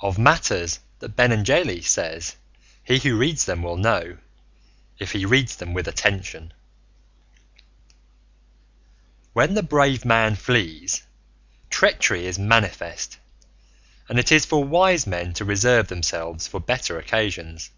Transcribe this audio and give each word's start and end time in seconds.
OF 0.00 0.16
MATTERS 0.18 0.80
THAT 1.00 1.16
BENENGELI 1.16 1.82
SAYS 1.82 2.36
HE 2.82 3.00
WHO 3.00 3.18
READS 3.18 3.44
THEM 3.44 3.62
WILL 3.62 3.76
KNOW, 3.76 4.16
IF 4.98 5.12
HE 5.12 5.26
READS 5.26 5.56
THEM 5.56 5.74
WITH 5.74 5.86
ATTENTION 5.86 6.54
When 9.34 9.52
the 9.52 9.62
brave 9.62 10.06
man 10.06 10.36
flees, 10.36 11.02
treachery 11.68 12.24
is 12.26 12.38
manifest 12.38 13.18
and 14.08 14.18
it 14.18 14.32
is 14.32 14.46
for 14.46 14.64
wise 14.64 15.06
men 15.06 15.34
to 15.34 15.44
reserve 15.44 15.88
themselves 15.88 16.46
for 16.46 16.58
better 16.58 16.98
occasions. 16.98 17.68